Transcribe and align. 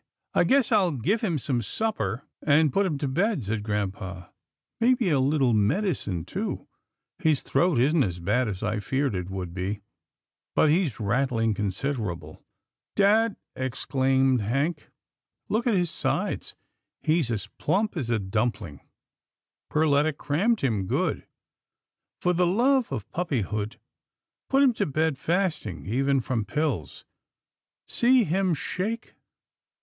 "I 0.33 0.45
guess 0.45 0.71
I'll 0.71 0.89
give 0.93 1.21
him 1.21 1.37
some 1.37 1.61
supper, 1.61 2.23
and 2.41 2.73
put 2.73 2.87
him 2.87 2.97
to 2.97 3.07
bed," 3.07 3.43
said 3.43 3.61
grampa," 3.61 4.33
maybe 4.81 5.11
a 5.11 5.19
little 5.19 5.53
medicine 5.53 6.25
too. 6.25 6.67
His 7.19 7.43
throat 7.43 7.77
isn't 7.77 8.01
as 8.01 8.19
bad 8.19 8.47
as 8.47 8.63
I 8.63 8.79
feared 8.79 9.13
it 9.13 9.29
would 9.29 9.53
be, 9.53 9.83
but 10.55 10.71
he's 10.71 10.99
rattling 10.99 11.53
considerable."" 11.53 12.43
Dad," 12.95 13.35
exclaimed 13.55 14.41
Hank," 14.41 14.89
look 15.49 15.67
at 15.67 15.75
his 15.75 15.91
sides. 15.91 16.55
He's 17.03 17.29
as 17.29 17.45
plump 17.59 17.95
as 17.95 18.09
a 18.09 18.17
dumpling. 18.17 18.81
Perletta 19.69 20.17
crammed 20.17 20.61
him 20.61 20.87
good. 20.87 21.27
For 22.19 22.33
the 22.33 22.47
love 22.47 22.91
of 22.91 23.07
puppyhood, 23.11 23.77
put 24.49 24.63
him 24.63 24.73
to 24.73 24.87
bed 24.87 25.19
fasting, 25.19 25.85
even 25.85 26.21
from 26.21 26.43
pills— 26.43 27.05
See 27.85 28.23
him 28.23 28.55
shake. 28.55 29.13